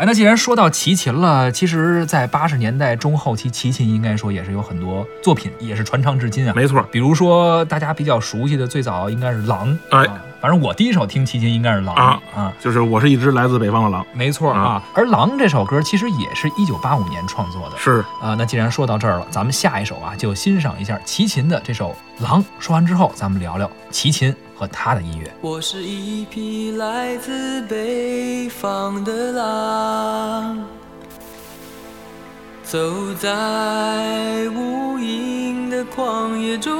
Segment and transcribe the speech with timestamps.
[0.00, 6.54] 哎，那既然说到齐秦了，其实，在八十年代中后期，齐秦应该说也是有很多作品，也是传唱至今啊。
[6.56, 9.68] 没错，比如说大家比较熟悉的，最早应该是《狼》。
[9.90, 10.06] 哎，
[10.40, 14.06] 反正我第一首听齐秦应该是《狼》啊啊，就是我是一只来自北方的狼。
[14.14, 14.82] 没错啊。
[14.94, 17.76] 而《狼》这首歌其实也是一九八五年创作的。
[17.76, 21.94] 是啊，那既然说到这儿了，咱们下一首啊，就欣赏一下齐秦的这首
[22.24, 22.42] 《狼》。
[22.58, 25.30] 说完之后，咱们聊聊齐秦和他的音乐。
[25.42, 30.64] 我是一匹来自北方的狼，
[32.62, 36.78] 走在无垠的旷野中，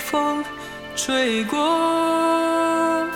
[0.00, 0.44] 风
[0.96, 3.06] 吹过，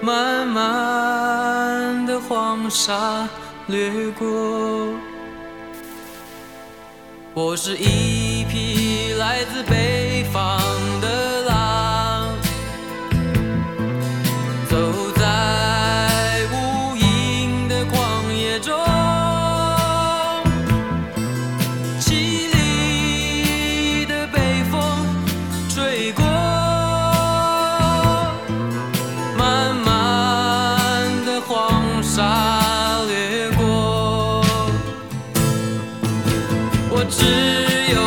[0.00, 3.28] 漫漫的黄沙
[3.66, 4.94] 掠过。
[7.34, 10.60] 我是一匹来自北方
[25.94, 26.24] 飞过，
[29.38, 34.44] 漫漫的黄沙掠过。
[36.90, 37.22] 我只
[37.94, 38.00] 有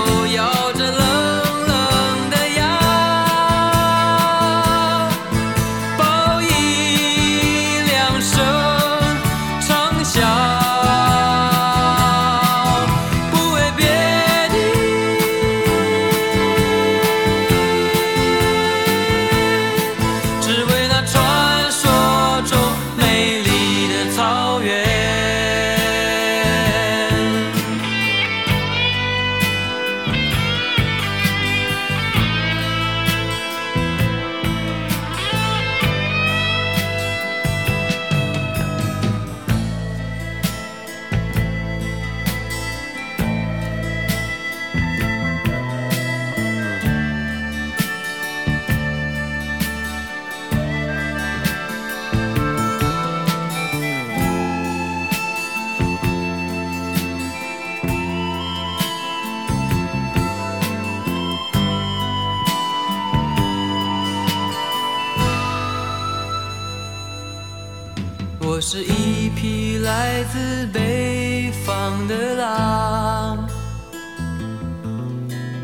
[70.32, 73.48] 自北方的狼，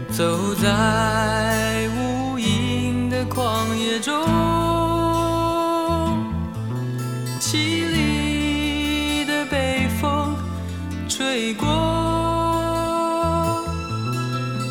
[0.09, 4.25] 走在无垠的旷野中，
[7.41, 7.57] 凄
[7.91, 10.33] 厉的北风
[11.09, 11.67] 吹过，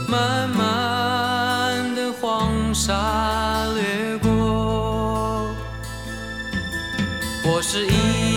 [0.09, 4.31] 漫漫的黄沙掠过。
[7.45, 8.32] 我是一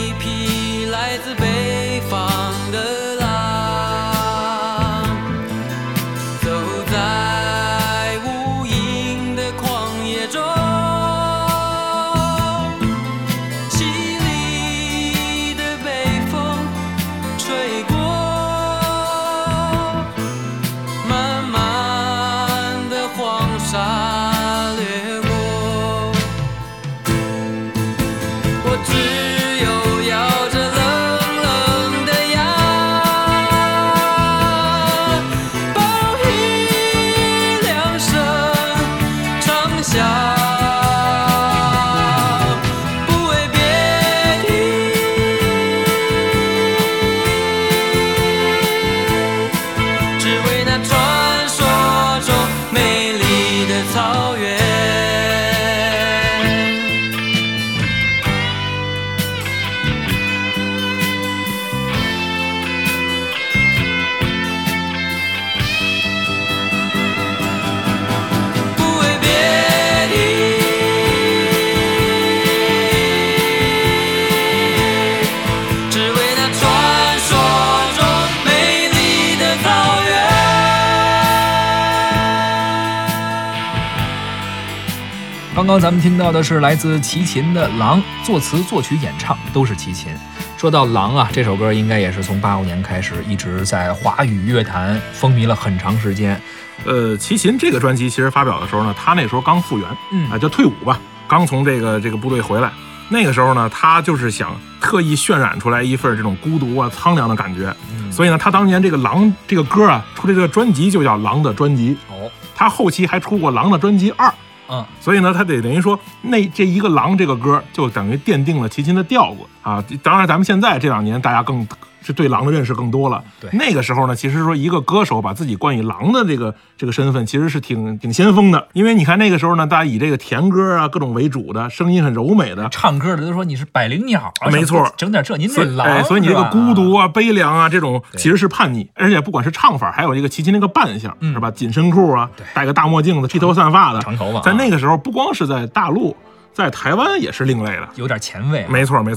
[85.65, 90.13] 刚刚咱们听到的是来自齐秦的《狼》，作词、作曲、演唱都是齐秦。
[90.57, 96.39] 说到《狼》啊，这首歌应该也是从八五年开始一直在华语乐坛风靡了很长时间。
[96.85, 102.71] 呃，齐秦这个专辑其实发表的时候呢，他那时候刚复员，嗯啊，叫退伍吧，刚从这个这个部队回来。
[103.09, 107.75] 那个时候呢，他就是想特意渲染出来一份这种孤独啊、苍凉的感觉。
[107.91, 111.97] 嗯所以呢，他当年这个《狼》这个歌啊，出的这个专辑就叫《狼的专辑》。
[112.13, 114.27] 哦，他后期还出过《狼的专辑二》，
[114.67, 119.83] 嗯，所以呢，他得等于说那这一个狼这个歌就等于奠定了齐秦的调子啊。
[120.01, 121.67] 当然，咱们现在这两年大家更
[122.05, 123.23] 是对狼的认识更多了。
[123.41, 128.67] 对那个时候呢，其实说一个歌手把自己冠以狼的这个这个身份，其实是挺挺先锋的。
[128.73, 132.69] 因为你看那个时候呢，大家以这个甜歌啊各种为主的，声音很柔美的。
[132.69, 141.49] 唱歌的都说你是百灵鸟啊，没错整点这您这狼、哎，所以你这个孤独啊、悲凉啊，这种其实是叛逆，而且不管是唱法，还有这个齐秦那个扮相，嗯是吧？
[141.49, 146.15] 紧身裤啊，戴个大墨镜子，披头散发的，长头发啊在那个时候，不光是在大陆，
[146.53, 147.87] 在台湾也是另类的。
[147.95, 149.13] 有点前卫啊，没错，没错。